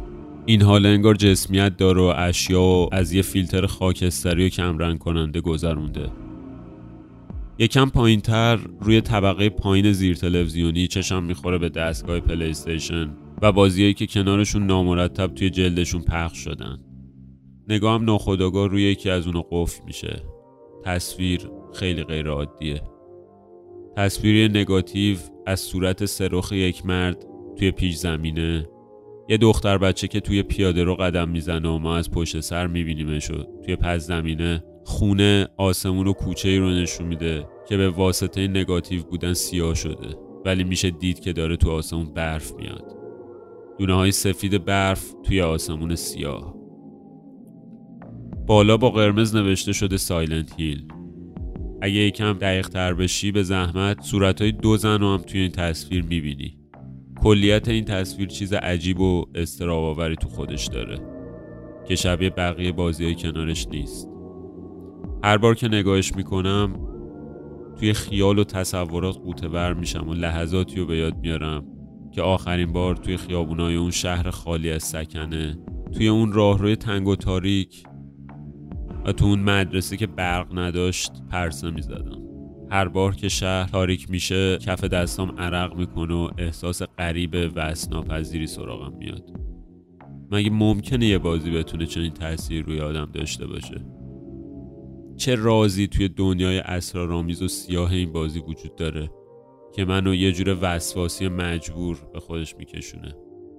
این 0.48 0.62
حاله 0.62 0.88
انگار 0.88 1.14
جسمیت 1.14 1.76
داره 1.76 2.00
و 2.00 2.12
اشیا 2.16 2.62
و 2.62 2.88
از 2.92 3.12
یه 3.12 3.22
فیلتر 3.22 3.66
خاکستری 3.66 4.46
و 4.46 4.48
کمرنگ 4.48 4.98
کننده 4.98 5.40
گذرونده. 5.40 6.10
یکم 7.58 7.90
پایین 7.90 8.20
تر 8.20 8.56
روی 8.80 9.00
طبقه 9.00 9.48
پایین 9.48 9.92
زیر 9.92 10.16
تلویزیونی 10.16 10.86
چشم 10.86 11.22
می‌خوره 11.22 11.58
به 11.58 11.68
دستگاه 11.68 12.20
پلی 12.20 12.50
استیشن 12.50 13.10
و 13.42 13.52
بازیهایی 13.52 13.94
که 13.94 14.06
کنارشون 14.06 14.66
نامرتب 14.66 15.34
توی 15.34 15.50
جلدشون 15.50 16.02
پخش 16.02 16.38
شدن. 16.38 16.78
نگاهم 17.68 18.04
ناخداگاه 18.04 18.68
روی 18.68 18.82
یکی 18.82 19.10
از 19.10 19.26
اونو 19.26 19.42
قفل 19.50 19.84
میشه. 19.86 20.22
تصویر 20.84 21.40
خیلی 21.74 22.04
غیر 22.04 22.28
عادیه 22.28 22.82
تصویری 23.96 24.48
نگاتیو 24.48 25.16
از 25.46 25.60
صورت 25.60 26.04
سرخ 26.04 26.52
یک 26.52 26.86
مرد 26.86 27.26
توی 27.56 27.70
پیش 27.70 27.96
زمینه 27.96 28.68
یه 29.30 29.36
دختر 29.36 29.78
بچه 29.78 30.08
که 30.08 30.20
توی 30.20 30.42
پیاده 30.42 30.84
رو 30.84 30.94
قدم 30.94 31.28
می‌زنه 31.28 31.68
و 31.68 31.78
ما 31.78 31.96
از 31.96 32.10
پشت 32.10 32.40
سر 32.40 32.66
میبینیمش 32.66 33.30
و 33.30 33.34
توی 33.64 33.76
پس 33.76 34.06
زمینه 34.06 34.64
خونه 34.84 35.48
آسمون 35.56 36.06
و 36.06 36.12
کوچه 36.12 36.48
ای 36.48 36.58
رو 36.58 36.70
نشون 36.70 37.06
میده 37.06 37.46
که 37.68 37.76
به 37.76 37.88
واسطه 37.88 38.48
نگاتیو 38.48 39.02
بودن 39.02 39.32
سیاه 39.32 39.74
شده. 39.74 40.16
ولی 40.44 40.64
میشه 40.64 40.90
دید 40.90 41.20
که 41.20 41.32
داره 41.32 41.56
تو 41.56 41.70
آسمون 41.70 42.14
برف 42.14 42.52
میاد. 42.52 42.96
دونه 43.78 43.94
های 43.94 44.12
سفید 44.12 44.64
برف 44.64 45.14
توی 45.24 45.40
آسمون 45.40 45.94
سیاه. 45.94 46.54
بالا 48.46 48.76
با 48.76 48.90
قرمز 48.90 49.36
نوشته 49.36 49.72
شده 49.72 49.96
سایلنت 49.96 50.60
هیل. 50.60 50.84
اگه 51.82 51.94
یکم 51.94 52.32
دقیق 52.32 52.68
تر 52.68 52.94
بشی 52.94 53.32
به 53.32 53.42
زحمت 53.42 54.02
صورت 54.02 54.40
های 54.40 54.52
دو 54.52 54.76
زن 54.76 55.00
رو 55.00 55.14
هم 55.14 55.22
توی 55.22 55.40
این 55.40 55.50
تصویر 55.50 56.02
می‌بینی. 56.02 56.57
کلیت 57.22 57.68
این 57.68 57.84
تصویر 57.84 58.28
چیز 58.28 58.52
عجیب 58.52 59.00
و 59.00 59.24
استراباوری 59.34 60.16
تو 60.16 60.28
خودش 60.28 60.66
داره 60.66 60.98
که 61.88 61.96
شبیه 61.96 62.30
بقیه 62.30 62.72
بازی 62.72 63.04
های 63.04 63.14
کنارش 63.14 63.68
نیست. 63.68 64.08
هر 65.24 65.38
بار 65.38 65.54
که 65.54 65.68
نگاهش 65.68 66.16
می‌کنم 66.16 66.88
توی 67.78 67.92
خیال 67.92 68.38
و 68.38 68.44
تصورات 68.44 69.16
قوطه 69.16 69.48
بر 69.48 69.74
میشم 69.74 70.08
و 70.08 70.14
لحظاتی 70.14 70.76
رو 70.76 70.86
به 70.86 70.96
یاد 70.96 71.18
میارم 71.18 71.64
که 72.12 72.22
آخرین 72.22 72.72
بار 72.72 72.96
توی 72.96 73.16
خیابونای 73.16 73.76
اون 73.76 73.90
شهر 73.90 74.30
خالی 74.30 74.70
از 74.70 74.82
سکنه 74.82 75.58
توی 75.92 76.08
اون 76.08 76.32
راهروی 76.32 76.76
تنگ 76.76 77.08
و 77.08 77.16
تاریک 77.16 77.82
و 79.06 79.12
تو 79.12 79.24
اون 79.24 79.40
مدرسه 79.40 79.96
که 79.96 80.06
برق 80.06 80.58
نداشت 80.58 81.12
پرسه 81.30 81.70
می‌زدم. 81.70 82.27
هر 82.70 82.88
بار 82.88 83.14
که 83.14 83.28
شهر 83.28 83.68
تاریک 83.68 84.10
میشه 84.10 84.58
کف 84.58 84.84
دستام 84.84 85.38
عرق 85.38 85.76
می‌کنه 85.76 86.14
و 86.14 86.30
احساس 86.38 86.82
غریب 86.82 87.34
و 87.56 87.60
اسناپذیری 87.60 88.46
سراغم 88.46 88.96
میاد. 88.98 89.30
مگه 90.30 90.50
ممکنه 90.50 91.06
یه 91.06 91.18
بازی 91.18 91.50
بتونه 91.50 91.86
چنین 91.86 92.10
تاثیر 92.10 92.64
روی 92.64 92.80
آدم 92.80 93.10
داشته 93.12 93.46
باشه؟ 93.46 93.80
چه 95.16 95.34
رازی 95.34 95.86
توی 95.86 96.08
دنیای 96.08 96.58
اسرارآمیز 96.58 97.42
و 97.42 97.48
سیاه 97.48 97.92
این 97.92 98.12
بازی 98.12 98.38
وجود 98.38 98.76
داره 98.76 99.10
که 99.74 99.84
منو 99.84 100.14
یه 100.14 100.32
جور 100.32 100.58
وسواسی 100.60 101.28
مجبور 101.28 101.98
به 102.12 102.20
خودش 102.20 102.56
میکشونه؟ 102.56 103.14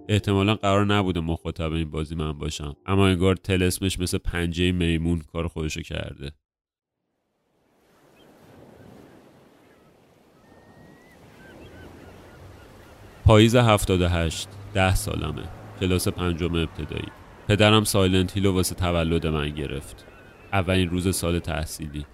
احتمالا 0.09 0.55
قرار 0.55 0.85
نبوده 0.85 1.19
مخاطب 1.19 1.73
این 1.73 1.91
بازی 1.91 2.15
من 2.15 2.31
باشم 2.31 2.75
اما 2.85 3.07
انگار 3.07 3.35
تلسمش 3.35 3.99
مثل 3.99 4.17
پنجه 4.17 4.71
میمون 4.71 5.19
کار 5.19 5.47
خودشو 5.47 5.81
کرده. 5.81 6.31
پاییز 13.29 13.55
78 13.55 14.47
ده 14.73 14.95
سالمه. 14.95 15.43
کلاس 15.79 16.07
پنجم 16.07 16.55
ابتدایی. 16.55 17.07
پدرم 17.47 17.83
سایلنت 17.83 18.37
هیلو 18.37 18.53
واسه 18.53 18.75
تولد 18.75 19.27
من 19.27 19.49
گرفت. 19.49 20.05
اولین 20.53 20.89
روز 20.89 21.15
سال 21.15 21.39
تحصیلی. 21.39 22.05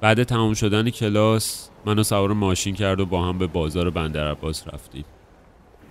بعد 0.00 0.22
تمام 0.22 0.54
شدن 0.54 0.90
کلاس 0.90 1.70
منو 1.86 2.02
سوار 2.02 2.32
ماشین 2.32 2.74
کرد 2.74 3.00
و 3.00 3.06
با 3.06 3.24
هم 3.24 3.38
به 3.38 3.46
بازار 3.46 3.90
بندر 3.90 4.30
عباس 4.30 4.68
رفتیم. 4.68 5.04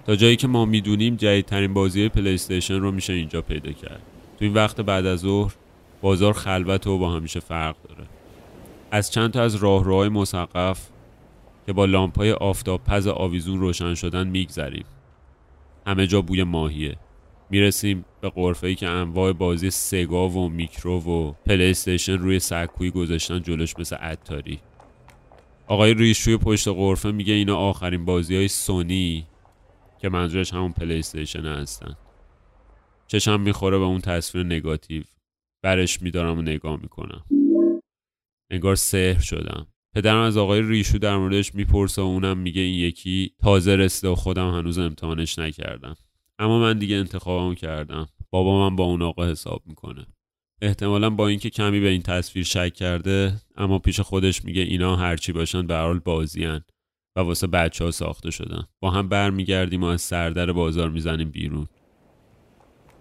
تا 0.05 0.15
جایی 0.15 0.35
که 0.35 0.47
ما 0.47 0.65
می‌دونیم 0.65 1.15
جدیدترین 1.15 1.73
بازی 1.73 2.09
پلی 2.09 2.33
استیشن 2.33 2.79
رو 2.79 2.91
میشه 2.91 3.13
اینجا 3.13 3.41
پیدا 3.41 3.71
کرد. 3.71 4.01
تو 4.39 4.45
این 4.45 4.53
وقت 4.53 4.81
بعد 4.81 5.05
از 5.05 5.19
ظهر 5.19 5.53
بازار 6.01 6.33
خلوته 6.33 6.87
و 6.87 6.97
با 6.97 7.11
همیشه 7.11 7.39
فرق 7.39 7.75
داره. 7.89 8.03
از 8.91 9.11
چند 9.11 9.31
تا 9.31 9.41
از 9.41 9.55
راهروهای 9.55 10.09
مسقف 10.09 10.92
که 11.65 11.73
با 11.73 11.85
لامپای 11.85 12.31
آفتاب 12.31 12.83
پز 12.83 13.07
آویزون 13.07 13.59
روشن 13.59 13.93
شدن 13.93 14.27
میگذریم. 14.27 14.85
همه 15.87 16.07
جا 16.07 16.21
بوی 16.21 16.43
ماهیه. 16.43 16.97
می‌رسیم 17.49 18.05
به 18.21 18.29
غرفه 18.29 18.67
ای 18.67 18.75
که 18.75 18.87
انواع 18.87 19.33
بازی 19.33 19.69
سگا 19.69 20.29
و 20.29 20.49
میکرو 20.49 20.99
و 20.99 21.31
پلی 21.31 21.69
استیشن 21.69 22.17
روی 22.17 22.39
سکویی 22.39 22.91
گذاشتن 22.91 23.41
جلوش 23.41 23.79
مثل 23.79 23.95
عطاری. 23.95 24.59
آقای 25.67 25.93
ریشوی 25.93 26.37
پشت 26.37 26.67
قرفه 26.67 27.11
میگه 27.11 27.33
اینا 27.33 27.55
آخرین 27.55 28.05
بازی 28.05 28.35
های 28.35 28.47
سونی 28.47 29.27
که 29.99 30.09
منظورش 30.09 30.53
همون 30.53 30.71
پلی 30.71 30.99
استیشن 30.99 31.45
هستن. 31.45 31.95
چشم 33.07 33.39
می‌خوره 33.39 33.77
به 33.77 33.83
اون 33.83 34.01
تصویر 34.01 34.45
نگاتیو. 34.45 35.03
برش 35.63 36.01
میدارم 36.01 36.37
و 36.39 36.41
نگاه 36.41 36.79
می‌کنم. 36.81 37.23
انگار 38.51 38.75
سحر 38.75 39.19
شدم. 39.19 39.67
پدرم 39.95 40.21
از 40.21 40.37
آقای 40.37 40.61
ریشو 40.61 40.97
در 40.97 41.17
موردش 41.17 41.55
می‌پرسه 41.55 42.01
و 42.01 42.05
اونم 42.05 42.37
میگه 42.37 42.61
این 42.61 42.75
یکی 42.75 43.31
تازه 43.41 43.75
رسیده 43.75 44.09
و 44.09 44.15
خودم 44.15 44.51
هنوز 44.51 44.77
امتحانش 44.79 45.39
نکردم. 45.39 45.95
اما 46.39 46.59
من 46.59 46.79
دیگه 46.79 46.95
انتخابم 46.95 47.55
کردم. 47.55 48.07
بابا 48.29 48.69
من 48.69 48.75
با 48.75 48.83
اون 48.83 49.01
آقا 49.01 49.27
حساب 49.27 49.61
می‌کنه. 49.65 50.05
احتمالا 50.61 51.09
با 51.09 51.27
اینکه 51.27 51.49
کمی 51.49 51.79
به 51.79 51.89
این 51.89 52.01
تصویر 52.01 52.45
شک 52.45 52.73
کرده 52.73 53.41
اما 53.57 53.79
پیش 53.79 53.99
خودش 53.99 54.45
میگه 54.45 54.61
اینا 54.61 54.95
هرچی 54.95 55.31
باشن 55.31 55.67
به 55.67 55.75
حال 55.75 55.99
بازیان 55.99 56.63
و 57.15 57.19
واسه 57.19 57.47
بچه 57.47 57.83
ها 57.83 57.91
ساخته 57.91 58.31
شدن. 58.31 58.63
با 58.79 58.91
هم 58.91 59.09
برمیگردیم 59.09 59.83
و 59.83 59.85
از 59.85 60.01
سردر 60.01 60.51
بازار 60.51 60.89
می‌زنیم 60.89 61.29
بیرون. 61.29 61.67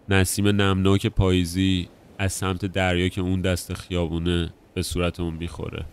نسیم 0.09 0.49
نمناک 0.49 1.07
پاییزی 1.07 1.89
از 2.19 2.33
سمت 2.33 2.67
دریا 2.67 3.09
که 3.09 3.21
اون 3.21 3.41
دست 3.41 3.75
خیابونه 3.75 4.55
به 4.75 4.83
صورتمون 4.83 5.35
می‌خوره. 5.35 5.85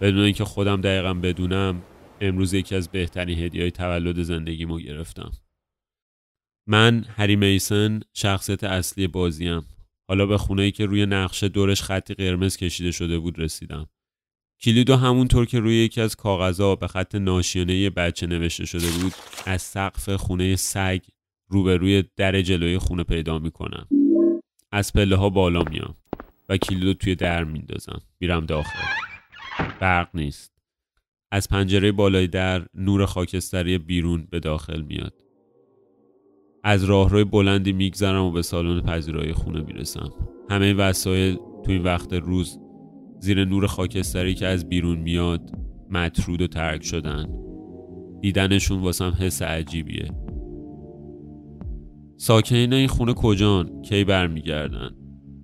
بدون 0.00 0.24
اینکه 0.24 0.44
خودم 0.44 0.80
دقیقا 0.80 1.14
بدونم 1.14 1.82
امروز 2.20 2.54
یکی 2.54 2.74
از 2.74 2.88
بهترین 2.88 3.38
هدیه 3.38 3.62
های 3.62 3.70
تولد 3.70 4.22
زندگیمو 4.22 4.78
گرفتم. 4.78 5.30
من 6.68 7.04
هری 7.16 7.36
میسن 7.36 8.00
شخصیت 8.14 8.64
اصلی 8.64 9.06
بازیم. 9.06 9.66
حالا 10.08 10.26
به 10.26 10.38
خونه 10.38 10.62
ای 10.62 10.72
که 10.72 10.86
روی 10.86 11.06
نقشه 11.06 11.48
دورش 11.48 11.82
خطی 11.82 12.14
قرمز 12.14 12.56
کشیده 12.56 12.90
شده 12.90 13.18
بود 13.18 13.38
رسیدم. 13.38 13.86
کلیدو 14.62 14.96
همونطور 14.96 15.46
که 15.46 15.60
روی 15.60 15.74
یکی 15.74 16.00
از 16.00 16.16
کاغذها 16.16 16.76
به 16.76 16.86
خط 16.86 17.14
ناشیانه 17.14 17.90
بچه 17.90 18.26
نوشته 18.26 18.64
شده 18.64 18.86
بود 18.90 19.12
از 19.46 19.62
سقف 19.62 20.10
خونه 20.10 20.56
سگ 20.56 21.00
روبروی 21.48 22.04
در 22.16 22.42
جلوی 22.42 22.78
خونه 22.78 23.04
پیدا 23.04 23.38
می‌کنم. 23.38 23.88
از 24.72 24.92
پله 24.92 25.16
ها 25.16 25.30
بالا 25.30 25.62
میام 25.62 25.96
و 26.48 26.56
کلیدو 26.56 26.94
توی 26.94 27.14
در 27.14 27.44
میندازم. 27.44 28.00
میرم 28.20 28.46
داخل. 28.46 29.15
برق 29.80 30.08
نیست. 30.14 30.52
از 31.32 31.48
پنجره 31.48 31.92
بالای 31.92 32.26
در 32.26 32.66
نور 32.74 33.06
خاکستری 33.06 33.78
بیرون 33.78 34.28
به 34.30 34.40
داخل 34.40 34.82
میاد. 34.82 35.14
از 36.64 36.84
راهروی 36.84 37.24
بلندی 37.24 37.72
میگذرم 37.72 38.24
و 38.24 38.30
به 38.30 38.42
سالن 38.42 38.80
پذیرایی 38.80 39.32
خونه 39.32 39.60
می‌رسم. 39.60 40.10
همه 40.50 40.74
وسایل 40.74 41.34
تو 41.34 41.72
این 41.72 41.82
وقت 41.82 42.12
روز 42.12 42.58
زیر 43.20 43.44
نور 43.44 43.66
خاکستری 43.66 44.34
که 44.34 44.46
از 44.46 44.68
بیرون 44.68 44.98
میاد 44.98 45.50
مطرود 45.90 46.42
و 46.42 46.46
ترک 46.46 46.84
شدن. 46.84 47.26
دیدنشون 48.20 48.82
واسم 48.82 49.16
حس 49.20 49.42
عجیبیه. 49.42 50.10
ساکنین 52.16 52.72
این 52.72 52.88
خونه 52.88 53.14
کجان؟ 53.14 53.82
کی 53.82 54.04
برمیگردن؟ 54.04 54.90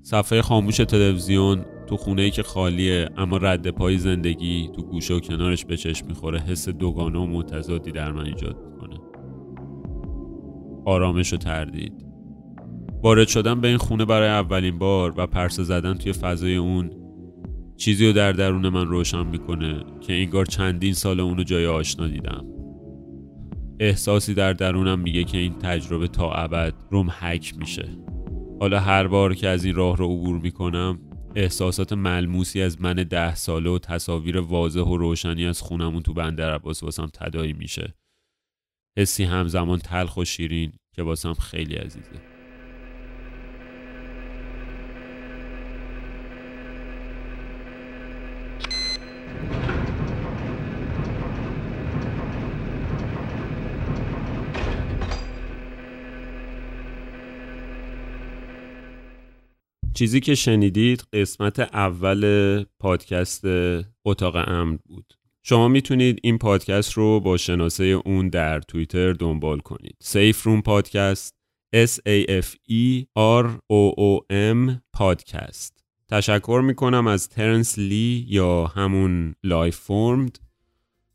صفحه 0.03 0.43
خاموش 0.43 0.77
تلویزیون 0.77 1.65
تو 1.93 1.99
خونه 1.99 2.23
ای 2.23 2.31
که 2.31 2.43
خالیه 2.43 3.09
اما 3.17 3.37
رد 3.37 3.71
پای 3.71 3.99
زندگی 3.99 4.71
تو 4.77 4.83
گوشه 4.83 5.15
و 5.15 5.21
کنارش 5.21 5.65
به 5.65 5.77
چشم 5.77 6.07
می‌خوره 6.07 6.41
حس 6.41 6.69
دوگانه 6.69 7.19
و 7.19 7.27
متضادی 7.27 7.93
در 7.93 8.13
من 8.13 8.25
ایجاد 8.25 8.57
می‌کنه. 8.67 8.97
آرامش 10.85 11.33
و 11.33 11.37
تردید. 11.37 12.07
وارد 13.03 13.29
شدن 13.29 13.61
به 13.61 13.69
این 13.69 13.77
خونه 13.77 14.05
برای 14.05 14.29
اولین 14.29 14.79
بار 14.79 15.15
و 15.17 15.27
پرسه 15.27 15.63
زدن 15.63 15.95
توی 15.95 16.13
فضای 16.13 16.57
اون 16.57 16.91
چیزی 17.77 18.07
رو 18.07 18.13
در 18.13 18.33
درون 18.33 18.69
من 18.69 18.87
روشن 18.87 19.27
می‌کنه 19.27 19.85
که 20.01 20.13
انگار 20.13 20.47
چندین 20.47 20.93
سال 20.93 21.21
اونو 21.21 21.43
جای 21.43 21.67
آشنا 21.67 22.09
دیدم. 22.09 22.45
احساسی 23.81 24.35
در 24.35 24.53
درونم 24.53 24.99
میگه 24.99 25.25
که 25.25 25.39
این 25.39 25.53
تجربه 25.53 26.09
تا 26.09 26.33
ابد 26.33 26.75
روم 26.91 27.11
حک 27.21 27.55
میشه. 27.59 27.89
حالا 28.61 28.81
هر 28.81 29.07
بار 29.07 29.35
که 29.35 29.49
از 29.49 29.65
این 29.65 29.75
راه 29.75 29.97
رو 29.97 30.07
عبور 30.07 30.39
می‌کنم 30.39 30.99
احساسات 31.37 31.93
ملموسی 31.93 32.63
از 32.63 32.81
من 32.81 32.95
ده 32.95 33.35
ساله 33.35 33.71
و 33.71 33.79
تصاویر 33.79 34.39
واضح 34.39 34.81
و 34.81 34.97
روشنی 34.97 35.47
از 35.47 35.61
خونمون 35.61 36.03
تو 36.03 36.15
بندر 36.15 36.55
عباس 36.55 36.83
واسم 36.83 37.07
تدایی 37.15 37.53
میشه. 37.53 37.95
حسی 38.99 39.25
همزمان 39.25 39.79
تلخ 39.79 40.17
و 40.17 40.25
شیرین 40.25 40.73
که 40.95 41.03
واسم 41.03 41.35
خیلی 41.35 41.75
عزیزه. 41.75 42.32
چیزی 59.95 60.21
که 60.21 60.35
شنیدید 60.35 61.05
قسمت 61.13 61.61
اول 61.61 62.65
پادکست 62.79 63.45
اتاق 64.05 64.37
امن 64.37 64.79
بود. 64.85 65.15
شما 65.43 65.69
می‌تونید 65.69 66.19
این 66.23 66.39
پادکست 66.39 66.93
رو 66.93 67.21
با 67.21 67.37
شناسه 67.37 67.85
اون 67.85 68.29
در 68.29 68.61
توییتر 68.61 69.13
دنبال 69.13 69.59
کنید. 69.59 69.97
Safe 70.01 70.43
Room 70.43 70.63
پادکست 70.63 71.35
S 71.77 71.91
A 72.09 72.27
F 72.29 72.47
E 72.71 73.05
R 73.19 73.47
O 73.73 73.95
O 73.99 74.21
M 74.33 74.81
پادکست. 74.93 75.85
تشکر 76.09 76.63
می‌کنم 76.65 77.07
از 77.07 77.29
Terence 77.29 77.79
Lee 77.79 78.27
یا 78.29 78.67
همون 78.67 79.35
Lifeformed 79.45 80.37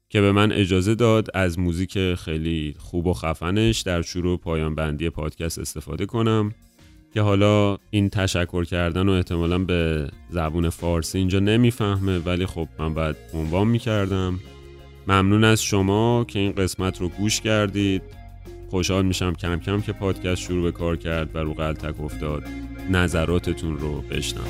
که 0.10 0.22
به 0.22 0.32
من 0.32 0.52
اجازه 0.52 0.96
داد 0.96 1.28
از 1.34 1.60
موزیک 1.60 2.16
خیلی 2.16 2.76
خوب 2.80 3.08
و 3.08 3.13
خفنش 3.13 3.82
در 3.82 4.02
شروع 4.02 4.38
پایان 4.38 4.76
بندی 4.76 5.10
پادکست 5.10 5.60
استفاده 5.60 6.06
کنم. 6.06 6.54
که 7.18 7.22
حالا 7.22 7.78
این 7.90 8.10
تشکر 8.10 8.64
کردن 8.64 9.10
و 9.10 9.12
احتمالا 9.12 9.58
به 9.58 10.10
زبون 10.30 10.70
فارسی 10.70 11.18
اینجا 11.18 11.40
نمی‌فهمه 11.40 12.20
ولی 12.20 12.46
خب 12.46 12.68
من 12.80 12.94
باید 12.94 13.16
عنوان 13.34 13.68
می‌کردم. 13.68 14.40
ممنون 15.08 15.44
از 15.44 15.64
شما 15.64 16.26
که 16.28 16.40
این 16.40 16.52
قسمت 16.52 17.02
رو 17.02 17.10
گوش 17.10 17.42
کردید. 17.42 18.02
خوشحال 18.70 19.06
میشم 19.06 19.34
کم 19.34 19.60
کم 19.60 19.82
که 19.82 19.94
پادکست 19.94 20.42
شروع 20.42 20.64
به 20.64 20.72
کار 20.72 20.96
کرد 20.98 21.36
و 21.36 21.40
رو 21.40 21.54
قلتک 21.54 22.02
افتاد. 22.02 22.44
نظراتتون 22.92 23.78
رو 23.78 24.02
بشنم 24.02 24.48